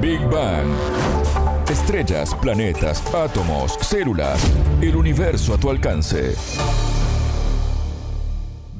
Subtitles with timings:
[0.00, 0.66] Big Bang.
[1.68, 4.40] Estrellas, planetas, átomos, células,
[4.80, 6.34] el universo a tu alcance.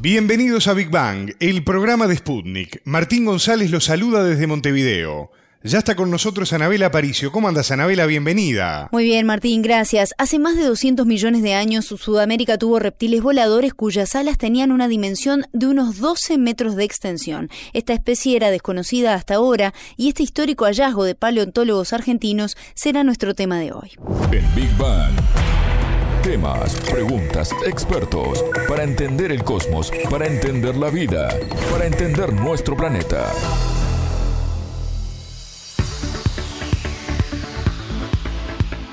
[0.01, 2.80] Bienvenidos a Big Bang, el programa de Sputnik.
[2.85, 5.30] Martín González los saluda desde Montevideo.
[5.62, 7.31] Ya está con nosotros Anabela Aparicio.
[7.33, 8.06] ¿Cómo andas, Anabela?
[8.06, 8.88] Bienvenida.
[8.92, 10.15] Muy bien, Martín, gracias.
[10.17, 14.88] Hace más de 200 millones de años, Sudamérica tuvo reptiles voladores cuyas alas tenían una
[14.88, 17.51] dimensión de unos 12 metros de extensión.
[17.74, 23.34] Esta especie era desconocida hasta ahora y este histórico hallazgo de paleontólogos argentinos será nuestro
[23.34, 23.91] tema de hoy.
[24.33, 25.12] En Big Bang.
[26.22, 31.28] Temas, preguntas, expertos, para entender el cosmos, para entender la vida,
[31.70, 33.30] para entender nuestro planeta.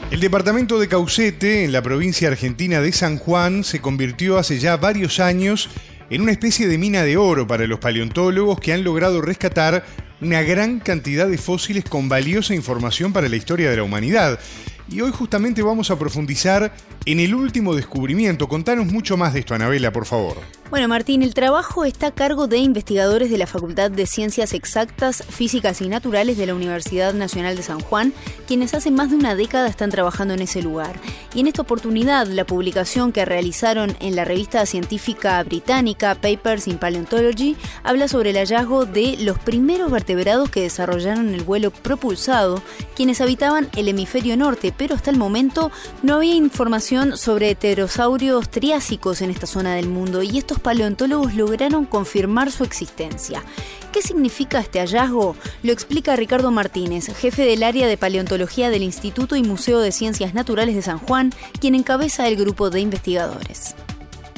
[0.09, 4.77] El departamento de Caucete, en la provincia argentina de San Juan, se convirtió hace ya
[4.77, 5.69] varios años
[6.09, 9.85] en una especie de mina de oro para los paleontólogos que han logrado rescatar
[10.21, 14.39] una gran cantidad de fósiles con valiosa información para la historia de la humanidad.
[14.89, 16.73] Y hoy justamente vamos a profundizar
[17.07, 18.49] en el último descubrimiento.
[18.49, 20.35] Contanos mucho más de esto, Anabela, por favor.
[20.69, 25.23] Bueno, Martín, el trabajo está a cargo de investigadores de la Facultad de Ciencias Exactas,
[25.29, 28.11] Físicas y Naturales de la Universidad Nacional de San Juan,
[28.45, 30.99] quienes hace más de una década están trabajando en ese lugar.
[31.33, 36.77] Y en esta oportunidad, la publicación que realizaron en la revista científica británica Papers in
[36.77, 42.61] Paleontology habla sobre el hallazgo de los primeros vertebrados que desarrollaron el vuelo propulsado,
[42.93, 45.71] quienes habitaban el hemisferio norte, pero hasta el momento
[46.03, 51.85] no había información sobre pterosaurios triásicos en esta zona del mundo y estos paleontólogos lograron
[51.85, 53.43] confirmar su existencia.
[53.93, 55.35] ¿Qué significa este hallazgo?
[55.61, 60.33] Lo explica Ricardo Martínez, jefe del área de paleontología del Instituto y Museo de Ciencias
[60.33, 61.29] Naturales de San Juan,
[61.61, 63.75] quien encabeza el grupo de investigadores.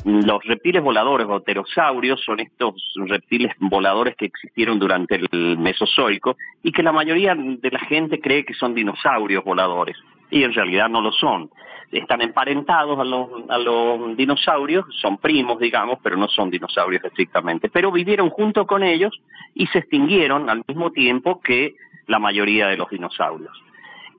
[0.04, 2.76] Los reptiles voladores o pterosaurios son estos
[3.08, 8.44] reptiles voladores que existieron durante el Mesozoico y que la mayoría de la gente cree
[8.44, 9.96] que son dinosaurios voladores
[10.32, 11.50] y en realidad no lo son
[11.92, 17.70] están emparentados a los, a los dinosaurios, son primos, digamos, pero no son dinosaurios estrictamente,
[17.70, 19.20] pero vivieron junto con ellos
[19.56, 21.76] y se extinguieron al mismo tiempo que
[22.08, 23.52] la mayoría de los dinosaurios.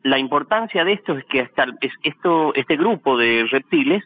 [0.03, 1.67] La importancia de esto es que hasta
[2.03, 4.03] esto, este grupo de reptiles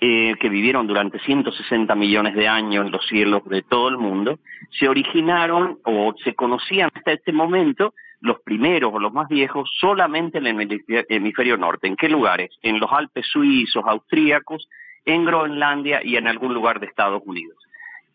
[0.00, 4.38] eh, que vivieron durante 160 millones de años en los cielos de todo el mundo,
[4.70, 10.38] se originaron o se conocían hasta este momento los primeros o los más viejos solamente
[10.38, 11.88] en el hemisferio norte.
[11.88, 12.50] ¿En qué lugares?
[12.62, 14.68] En los Alpes suizos, austríacos,
[15.04, 17.56] en Groenlandia y en algún lugar de Estados Unidos.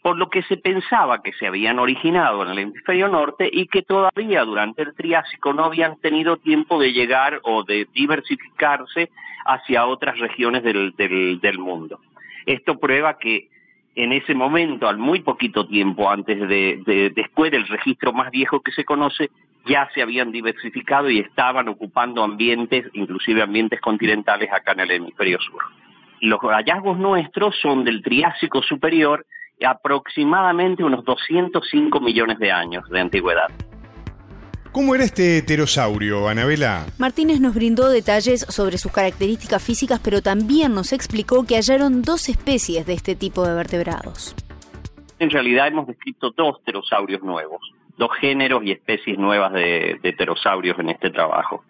[0.02, 3.82] Por lo que se pensaba que se habían originado en el hemisferio norte y que
[3.82, 9.10] todavía durante el Triásico no habían tenido tiempo de llegar o de diversificarse
[9.46, 12.00] hacia otras regiones del, del mundo.
[12.46, 13.50] Esto prueba que
[13.98, 18.72] en ese momento, al muy poquito tiempo antes de, después del registro más viejo que
[18.72, 19.32] se conoce,
[19.68, 25.40] ya se habían diversificado y estaban ocupando ambientes, inclusive ambientes continentales acá en el hemisferio
[25.40, 25.62] sur.
[26.22, 29.26] Los hallazgos nuestros son del Triásico superior,
[29.64, 33.48] aproximadamente unos 205 millones de años de antigüedad.
[34.72, 36.86] ¿Cómo era este pterosaurio, Anabela?
[37.00, 42.30] Martínez nos brindó detalles sobre sus características físicas, pero también nos explicó que hallaron dos
[42.30, 44.36] especies de este tipo de vertebrados.
[45.20, 47.62] En realidad hemos descrito dos pterosaurios nuevos
[47.98, 51.64] dos géneros y especies nuevas de, pterosaurios en este trabajo.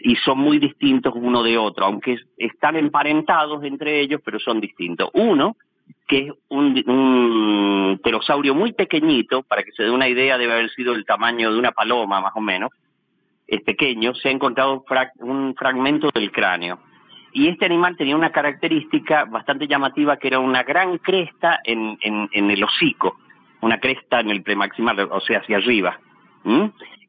[0.00, 5.10] Y son muy distintos uno de otro, aunque están emparentados entre ellos, pero son distintos.
[5.12, 5.56] Uno,
[6.06, 10.94] que es un, pterosaurio muy pequeñito, para que se dé una idea, debe haber sido
[10.94, 12.70] el tamaño de una paloma más o menos,
[13.46, 14.84] es pequeño, se ha encontrado
[15.18, 16.78] un fragmento del cráneo.
[17.32, 21.98] Y este animal tenía una característica bastante llamativa, que era una gran cresta en
[22.32, 23.16] el hocico
[23.60, 25.98] una cresta en el premaximal, o sea, hacia arriba,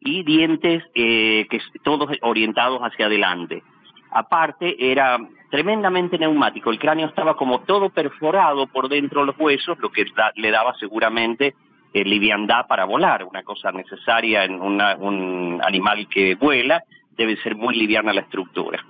[0.02, 3.64] y dientes eh, que todos orientados hacia adelante.
[4.12, 5.20] Aparte, era
[5.52, 10.06] tremendamente neumático, el cráneo estaba como todo perforado por dentro de los huesos, lo que
[10.36, 11.56] le daba seguramente
[11.94, 16.84] eh, liviandad para volar, una cosa necesaria en un animal que vuela,
[17.18, 18.84] debe ser muy liviana la estructura.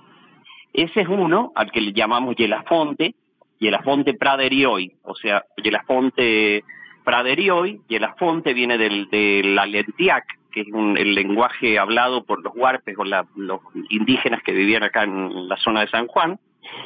[0.72, 3.14] Ese es uno al que le llamamos Yelafonte,
[3.58, 6.62] Yelafonte praderioi, o sea, Yelafonte
[7.04, 12.52] Praderioi y el afonte viene del, del alentiac, que es el lenguaje hablado por los
[12.54, 16.38] huarpes o los indígenas que vivían acá en la zona de San Juan,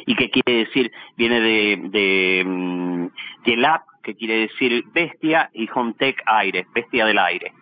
[0.06, 3.06] y que quiere decir, viene de, de mm,
[3.44, 7.52] Yelap, que quiere decir bestia, y Hontec aire, bestia del aire.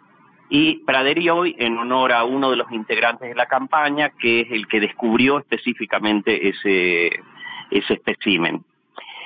[0.50, 4.66] Y Praderioi en honor a uno de los integrantes de la campaña, que es el
[4.66, 7.20] que descubrió específicamente ese,
[7.70, 8.64] ese espécimen.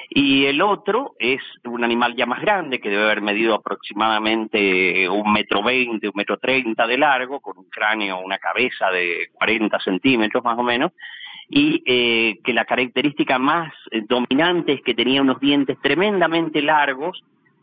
[0.09, 5.33] Y el otro es un animal ya más grande, que debe haber medido aproximadamente un
[5.33, 10.45] metro veinte, un metro treinta de largo, con un cráneo, una cabeza de 40 centímetros
[10.45, 10.93] más o menos,
[11.49, 17.23] y eh, que la característica más eh, dominante es que tenía unos dientes tremendamente largos,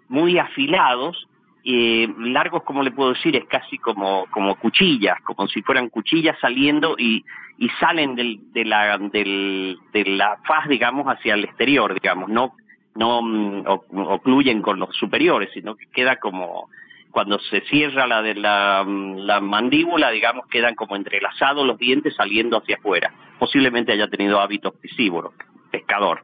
[0.09, 1.27] muy afilados,
[1.65, 6.37] eh, largos, como le puedo decir, es casi como, como cuchillas, como si fueran cuchillas
[6.41, 7.23] saliendo y,
[7.57, 12.55] y salen del, de, la, del, de la faz, digamos, hacia el exterior, digamos, no,
[12.95, 16.69] no mm, ocluyen con los superiores, sino que queda como,
[17.11, 22.15] cuando se cierra la de la, mm, la, mandíbula, digamos, quedan como entrelazados los dientes
[22.15, 23.13] saliendo hacia afuera.
[23.39, 25.33] Posiblemente haya tenido hábitos piscívoros,
[25.71, 26.23] pescador.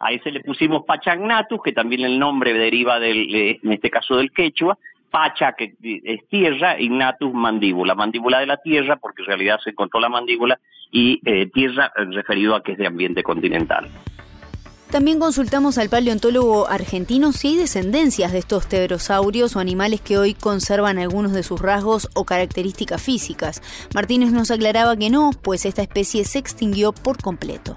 [0.00, 4.32] A ese le pusimos Pachagnatus, que también el nombre deriva del, en este caso del
[4.32, 4.78] quechua,
[5.10, 9.70] Pacha, que es tierra, y Natus mandíbula, mandíbula de la tierra, porque en realidad se
[9.70, 10.58] encontró la mandíbula,
[10.90, 13.88] y eh, tierra referido a que es de ambiente continental.
[14.90, 20.34] También consultamos al paleontólogo argentino si hay descendencias de estos pterosaurios o animales que hoy
[20.34, 23.62] conservan algunos de sus rasgos o características físicas.
[23.94, 27.76] Martínez nos aclaraba que no, pues esta especie se extinguió por completo.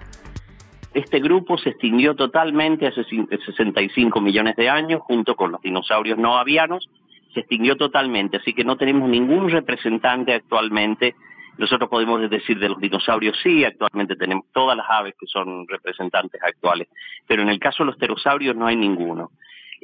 [0.94, 6.38] Este grupo se extinguió totalmente hace 65 millones de años junto con los dinosaurios no
[6.38, 6.88] avianos,
[7.34, 11.16] se extinguió totalmente, así que no tenemos ningún representante actualmente.
[11.58, 16.42] Nosotros podemos decir de los dinosaurios sí, actualmente tenemos todas las aves que son representantes
[16.44, 16.88] actuales,
[17.28, 19.32] pero en el caso de los pterosaurios no hay ninguno.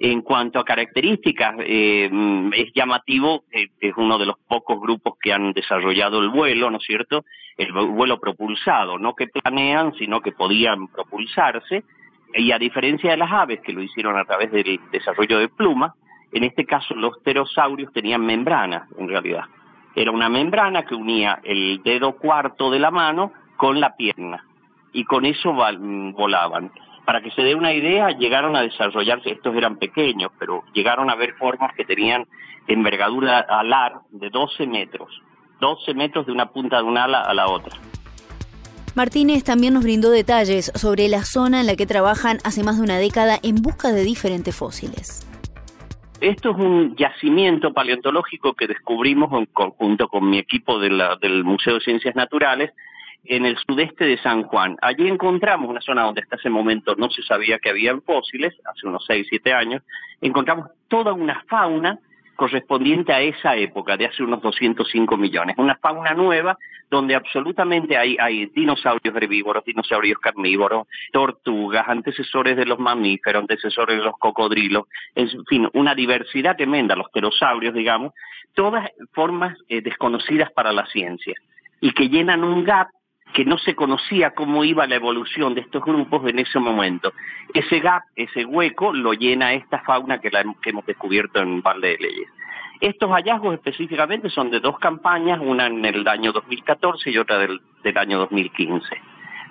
[0.02, 2.10] En cuanto a características, eh,
[2.56, 6.78] es llamativo, eh, es uno de los pocos grupos que han desarrollado el vuelo, ¿no
[6.78, 7.26] es cierto?
[7.58, 11.84] El vuelo propulsado, no que planean, sino que podían propulsarse,
[12.34, 15.92] y a diferencia de las aves que lo hicieron a través del desarrollo de plumas,
[16.32, 19.44] en este caso los pterosaurios tenían membranas, en realidad.
[19.96, 24.46] Era una membrana que unía el dedo cuarto de la mano con la pierna,
[24.94, 26.72] y con eso volaban.
[27.10, 31.16] Para que se dé una idea, llegaron a desarrollarse, estos eran pequeños, pero llegaron a
[31.16, 32.28] ver formas que tenían
[32.68, 35.10] envergadura alar de 12 metros,
[35.60, 37.76] 12 metros de una punta de un ala a la otra.
[38.94, 42.84] Martínez también nos brindó detalles sobre la zona en la que trabajan hace más de
[42.84, 45.28] una década en busca de diferentes fósiles.
[46.22, 51.80] Esto es un yacimiento paleontológico que descubrimos en conjunto con mi equipo del Museo de
[51.80, 52.70] Ciencias Naturales
[53.26, 54.78] en el sudeste de San Juan.
[54.82, 58.88] Allí encontramos una zona donde hasta ese momento no se sabía que había fósiles, hace
[58.88, 59.84] unos 6, 7 años,
[60.22, 62.00] encontramos toda una fauna
[62.40, 65.58] correspondiente a esa época, de hace unos 205 millones.
[65.58, 66.58] Una fauna nueva
[66.90, 74.06] donde absolutamente hay, hay dinosaurios herbívoros, dinosaurios carnívoros, tortugas, antecesores de los mamíferos, antecesores de
[74.06, 78.14] los cocodrilos, en fin, una diversidad tremenda, los pterosaurios, digamos,
[78.54, 81.36] todas formas eh, desconocidas para la ciencia
[81.82, 82.88] y que llenan un gap
[83.34, 87.14] que no se conocía cómo iba la evolución de estos grupos en ese momento.
[87.54, 90.32] Ese gap, ese hueco, lo llena esta fauna que,
[90.66, 92.30] hemos descubierto en Valle de Leyes.
[92.82, 97.60] Estos hallazgos específicamente son de dos campañas, una en el año 2014 y otra del,
[97.98, 98.88] año 2015.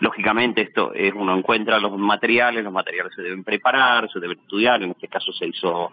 [0.01, 4.83] Lógicamente esto es, uno encuentra los materiales, los materiales se deben preparar, se deben estudiar,
[4.83, 5.93] en este caso se hizo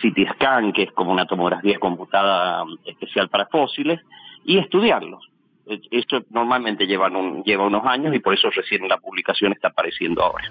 [0.00, 4.00] CT scan, que es como una tomografía computada especial para fósiles,
[4.44, 5.28] y estudiarlos
[5.90, 10.50] esto normalmente lleva, unos años y por eso recién la publicación está apareciendo ahora.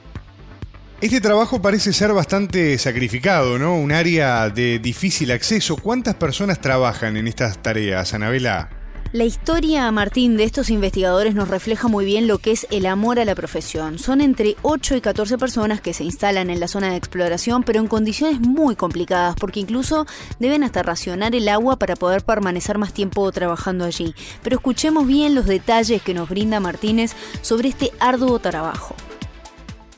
[1.02, 3.76] Este trabajo parece ser bastante sacrificado, ¿no?
[3.76, 5.76] Un área de difícil acceso.
[5.76, 8.70] ¿Cuántas personas trabajan en estas tareas, Anabela?
[9.16, 13.18] La historia, Martín, de estos investigadores nos refleja muy bien lo que es el amor
[13.18, 13.98] a la profesión.
[13.98, 17.80] Son entre 8 y 14 personas que se instalan en la zona de exploración, pero
[17.80, 20.06] en condiciones muy complicadas, porque incluso
[20.38, 24.14] deben hasta racionar el agua para poder permanecer más tiempo trabajando allí.
[24.44, 28.98] Pero escuchemos bien los detalles que nos brinda Martínez sobre este arduo trabajo.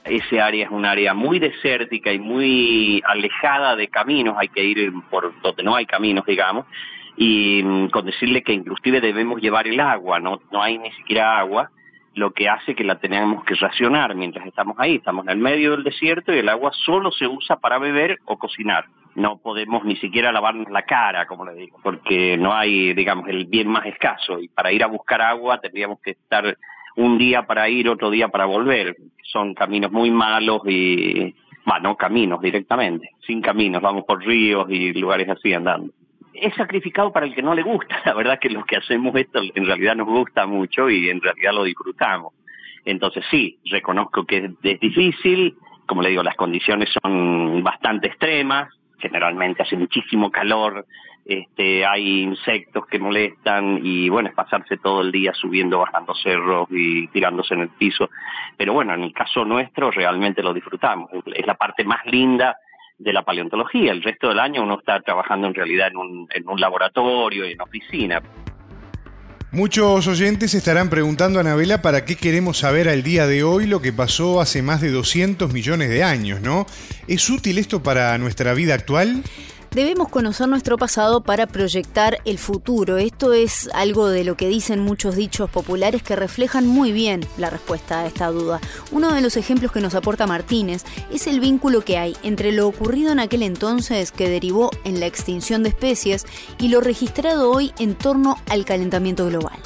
[0.06, 4.94] Ese área es un área muy desértica y muy alejada de caminos, hay que ir
[5.10, 6.68] por donde no hay caminos, digamos,
[7.18, 11.40] y mm, con decirle que inclusive debemos llevar el agua, no, no hay ni siquiera
[11.40, 11.72] agua,
[12.14, 14.96] lo que hace que la tenemos que racionar mientras estamos ahí.
[14.96, 18.38] Estamos en el medio del desierto y el agua solo se usa para beber o
[18.38, 18.86] cocinar.
[19.16, 23.46] No podemos ni siquiera lavarnos la cara, como le digo, porque no hay, digamos, el
[23.46, 24.40] bien más escaso.
[24.40, 26.58] Y para ir a buscar agua tendríamos que estar
[26.96, 28.96] un día para ir, otro día para volver.
[29.24, 34.94] Son caminos muy malos y, bueno, no caminos directamente, sin caminos, vamos por ríos y
[34.94, 35.94] lugares así andando
[36.42, 38.02] es sacrificado para el que no le gusta.
[38.06, 41.54] La verdad que los que hacemos esto en realidad nos gusta mucho y en realidad
[41.54, 42.34] lo disfrutamos.
[42.86, 49.64] Entonces sí, reconozco que es difícil, como le digo, las condiciones son bastante extremas, generalmente
[49.64, 50.86] hace muchísimo calor,
[51.26, 56.70] este, hay insectos que molestan y bueno, es pasarse todo el día subiendo, bajando cerros
[56.72, 58.10] y tirándose en el piso.
[58.56, 61.10] Pero bueno, en el caso nuestro realmente lo disfrutamos.
[61.26, 62.58] Es la parte más linda
[62.98, 63.92] de la paleontología.
[63.92, 67.54] El resto del año uno está trabajando en realidad en un, en un laboratorio y
[67.54, 68.22] en oficina.
[69.52, 73.82] Muchos oyentes estarán preguntando a Anabela para qué queremos saber al día de hoy lo
[73.82, 76.66] que pasó hace más de 200 millones de años, ¿no?
[77.08, 79.24] ¿Es útil esto para nuestra vida actual?
[79.78, 82.98] Debemos conocer nuestro pasado para proyectar el futuro.
[82.98, 87.52] Esto es algo de lo que dicen muchos dichos populares que reflejan muy bien la
[87.52, 88.60] respuesta a esta duda.
[88.92, 92.68] Uno de los ejemplos que nos aporta Martínez es el vínculo que hay entre lo
[92.68, 96.26] ocurrido en aquel entonces que derivó en la extinción de especies
[96.58, 99.60] y lo registrado hoy en torno al calentamiento global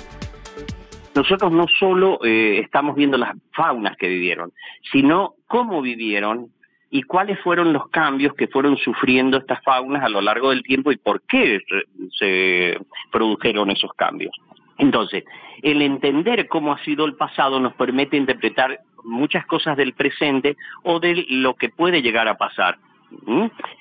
[1.15, 4.53] nosotros no solo eh, estamos viendo las faunas que vivieron,
[4.91, 6.51] sino cómo vivieron
[6.93, 10.91] y cuáles fueron los cambios que fueron sufriendo estas faunas a lo largo del tiempo
[10.91, 11.61] y por qué
[12.19, 12.77] se
[13.09, 14.35] produjeron esos cambios.
[14.77, 15.23] Entonces,
[15.63, 20.99] el entender cómo ha sido el pasado nos permite interpretar muchas cosas del presente o
[20.99, 22.77] de lo que puede llegar a pasar.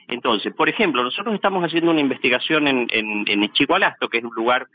[0.06, 4.68] Entonces, por ejemplo, nosotros estamos haciendo una investigación en, en, en que es un lugar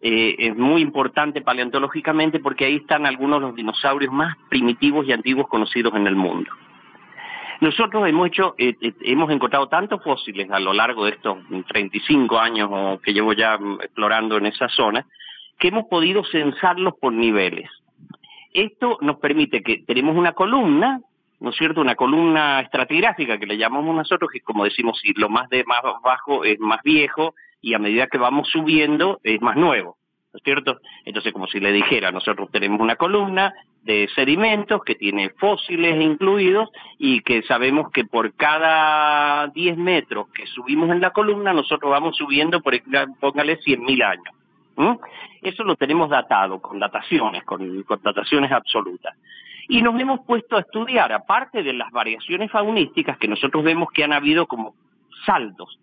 [0.00, 5.48] eh, muy importante paleontológicamente porque ahí están algunos de los dinosaurios más primitivos y antiguos
[5.48, 6.50] conocidos en el mundo.
[7.60, 12.38] Nosotros hemos hecho, eh, eh, hemos encontrado tantos fósiles a lo largo de estos 35
[12.38, 15.06] años que llevo ya mm, explorando en esa zona,
[15.58, 17.70] que hemos podido censarlos por niveles.
[18.52, 21.00] Esto nos permite que tenemos una columna,
[21.40, 21.80] ¿no es cierto?
[21.80, 25.80] Una columna estratigráfica que le llamamos nosotros, que como decimos, si lo más de más
[26.02, 29.96] bajo es más viejo y a medida que vamos subiendo es más nuevo.
[30.34, 30.80] ¿No es cierto?
[31.04, 36.70] Entonces, como si le dijera, nosotros tenemos una columna de sedimentos que tiene fósiles incluidos
[36.98, 42.16] y que sabemos que por cada 10 metros que subimos en la columna, nosotros vamos
[42.16, 42.74] subiendo, por
[43.20, 44.98] póngale, 100.000 años.
[45.40, 49.14] Eso lo tenemos datado, con dataciones, con, con dataciones absolutas.
[49.68, 54.02] Y nos hemos puesto a estudiar, aparte de las variaciones faunísticas, que nosotros vemos que
[54.02, 54.74] han habido como
[55.26, 55.78] saltos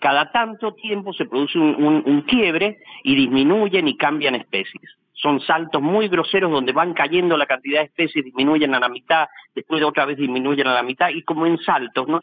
[0.00, 4.96] cada tanto tiempo se produce un, quiebre y disminuyen y cambian especies.
[5.12, 9.28] Son saltos muy groseros donde van cayendo la cantidad de especies, disminuyen a la mitad,
[9.54, 12.22] después otra vez disminuyen a la mitad y como en saltos, ¿no?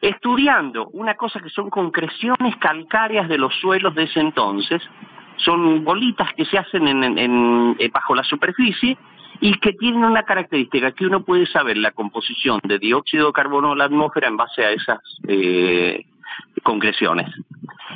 [0.00, 4.82] Estudiando una cosa que son concreciones calcáreas de los suelos de ese entonces,
[5.36, 8.96] son bolitas que se hacen en, eh, bajo la superficie
[9.40, 13.72] y que tienen una característica que uno puede saber la composición de dióxido de carbono
[13.72, 16.06] en la atmósfera en base a esas eh,
[16.62, 17.28] concreciones.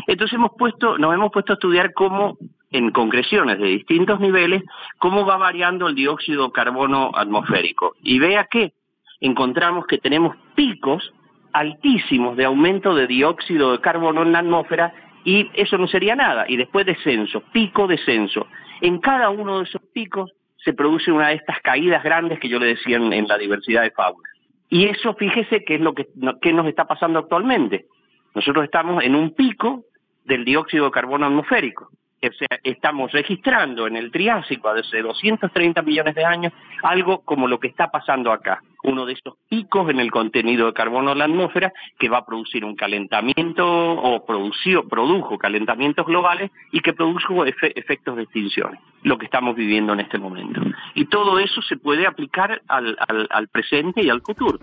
[0.07, 2.37] Entonces hemos puesto, nos hemos puesto a estudiar cómo
[2.71, 4.63] en concreciones de distintos niveles,
[4.99, 7.95] cómo va variando el dióxido de carbono atmosférico.
[8.03, 8.73] Y vea que
[9.21, 11.13] encontramos que tenemos picos
[11.53, 14.95] altísimos de aumento de dióxido de carbono en la atmósfera
[15.25, 16.45] y eso no sería nada.
[16.49, 18.47] Y después descenso, pico, descenso.
[18.81, 22.59] En cada uno de esos picos se produce una de estas caídas grandes que yo
[22.59, 24.29] le decía en, la diversidad de fauna.
[24.69, 26.07] Y eso, fíjese, que es lo que,
[26.41, 27.87] que nos está pasando actualmente.
[28.35, 29.85] Nosotros estamos en un pico
[30.25, 31.91] del dióxido de carbono atmosférico.
[32.23, 37.59] O sea, estamos registrando en el Triásico hace 230 millones de años algo como lo
[37.59, 41.25] que está pasando acá, uno de estos picos en el contenido de carbono en la
[41.25, 47.47] atmósfera que va a producir un calentamiento o produció, produjo calentamientos globales y que produjo
[47.47, 50.61] efectos de extinción, lo que estamos viviendo en este momento.
[50.95, 54.59] Y todo eso se puede aplicar al presente y al futuro.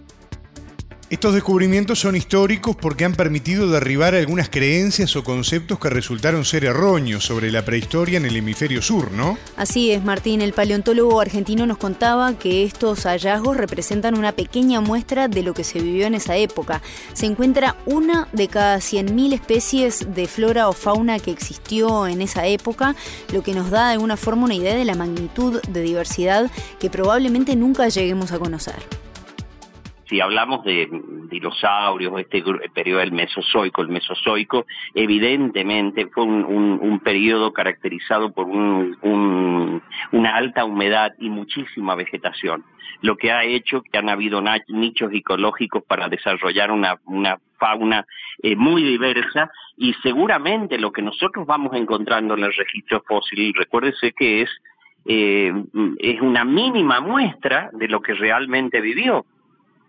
[1.10, 6.66] Estos descubrimientos son históricos porque han permitido derribar algunas creencias o conceptos que resultaron ser
[6.66, 9.38] erróneos sobre la prehistoria en el hemisferio sur, ¿no?
[9.56, 10.42] Así es, Martín.
[10.42, 15.64] El paleontólogo argentino nos contaba que estos hallazgos representan una pequeña muestra de lo que
[15.64, 16.82] se vivió en esa época.
[17.14, 22.48] Se encuentra una de cada 100.000 especies de flora o fauna que existió en esa
[22.48, 22.98] época,
[23.32, 26.90] lo que nos da de alguna forma una idea de la magnitud de diversidad que
[26.90, 29.07] probablemente nunca lleguemos a conocer
[30.10, 30.88] si hablamos de
[31.30, 40.66] dinosaurios, este periodo del Mesozoico, el Mesozoico evidentemente fue un, periodo caracterizado por una alta
[40.66, 42.64] humedad y muchísima vegetación,
[43.02, 47.00] lo que ha hecho que han habido nichos ecológicos para desarrollar una,
[47.60, 48.06] fauna
[48.44, 54.12] eh, muy diversa y seguramente lo que nosotros vamos encontrando en el registro fósil, recuérdese
[54.14, 54.50] que es
[55.06, 55.54] eh,
[56.00, 59.26] es una mínima muestra de lo que realmente vivió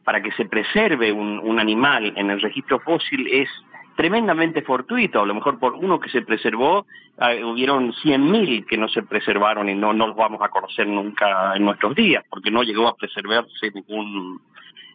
[0.08, 3.50] para que se preserve un, animal en el registro fósil es
[3.94, 5.20] tremendamente fortuito.
[5.20, 6.86] A lo mejor por uno que se preservó,
[7.20, 11.54] eh, hubieron 100.000 que no se preservaron y no, no los vamos a conocer nunca
[11.54, 14.40] en nuestros días, porque no llegó a preservarse ningún,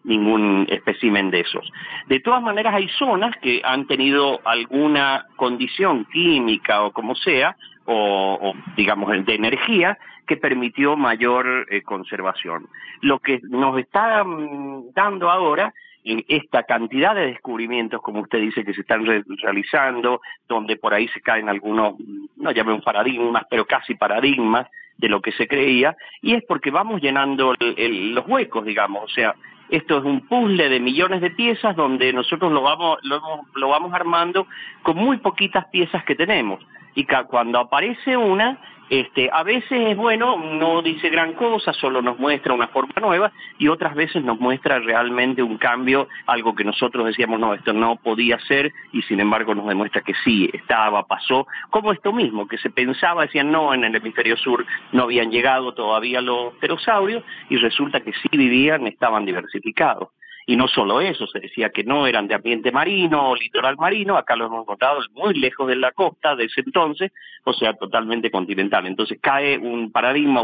[0.04, 1.72] ningún espécimen de esos.
[2.08, 7.56] De todas maneras, hay zonas que han tenido alguna condición química o como sea,
[7.86, 12.68] o, digamos de energía, que permitió mayor eh, conservación.
[13.02, 15.74] Lo que nos está mm, dando ahora
[16.06, 21.22] esta cantidad de descubrimientos, como usted dice, que se están realizando, donde por ahí se
[21.22, 21.96] caen algunos,
[22.36, 27.02] no llamen paradigmas, pero casi paradigmas de lo que se creía, y es porque vamos
[27.02, 29.36] llenando los huecos, digamos, o sea,
[29.70, 33.22] esto es un puzzle de millones de piezas donde nosotros lo vamos, lo,
[33.56, 34.46] lo vamos armando
[34.82, 36.60] con muy poquitas piezas que tenemos.
[36.96, 38.60] Y cuando aparece una,
[38.90, 43.32] este, a veces es bueno, no dice gran cosa, solo nos muestra una forma nueva
[43.58, 47.96] y otras veces nos muestra realmente un cambio, algo que nosotros decíamos, no, esto no
[47.96, 52.58] podía ser y sin embargo nos demuestra que sí, estaba, pasó, como esto mismo, que
[52.58, 57.58] se pensaba, decían, no, en el hemisferio sur no habían llegado todavía los pterosaurios y
[57.58, 60.10] resulta que sí vivían, estaban diversificados.
[60.46, 64.18] Y no solo eso, se decía que no eran de ambiente marino o litoral marino,
[64.18, 67.12] acá lo hemos encontrado muy lejos de la costa de ese entonces,
[67.46, 68.86] o sea, totalmente continental.
[68.86, 70.42] Entonces cae un paradigma,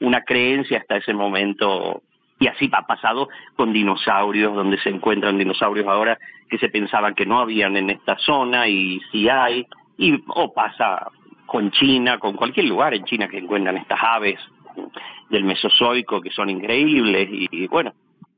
[0.00, 2.02] una creencia hasta ese momento
[2.38, 6.18] y así ha pasado con dinosaurios, donde se encuentran dinosaurios ahora
[6.48, 11.08] que se pensaban que no habían en esta zona y sí hay, y o pasa
[11.46, 14.40] con China, con cualquier lugar en China que encuentran estas aves
[15.30, 17.92] del Mesozoico que son increíbles y bueno,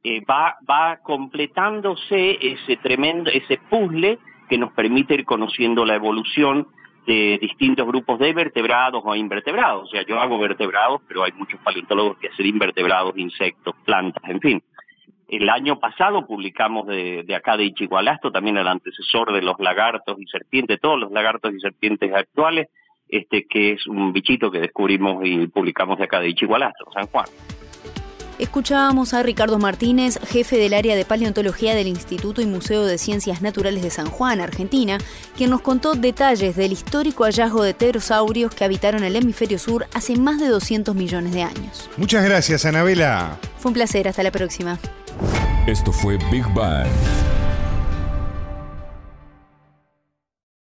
[0.05, 4.19] eh, va, va completándose ese tremendo, ese puzzle
[4.51, 6.69] que nos permite ir conociendo la evolución
[7.07, 9.85] de distintos grupos de vertebrados o invertebrados.
[9.85, 14.41] O sea, yo hago vertebrados, pero hay muchos paleontólogos que hacen invertebrados, insectos, plantas, en
[14.41, 14.63] fin.
[15.27, 20.21] El año pasado publicamos de, de acá de Ichigualasto, también el antecesor de los lagartos
[20.21, 22.69] y serpientes, todos los lagartos y serpientes actuales,
[23.09, 27.27] este que es un bichito que descubrimos y publicamos de acá de Ichigualasto, San Juan.
[28.39, 33.43] Escuchábamos a Ricardo Martínez, jefe del área de paleontología del Instituto y Museo de Ciencias
[33.43, 34.99] Naturales de San Juan, Argentina,
[35.37, 40.17] quien nos contó detalles del histórico hallazgo de pterosaurios que habitaron el hemisferio sur hace
[40.17, 41.89] más de 200 millones de años.
[41.97, 43.39] Muchas gracias, Anabela.
[43.59, 44.79] Fue un placer, hasta la próxima.
[45.67, 46.89] Esto fue Big Bang.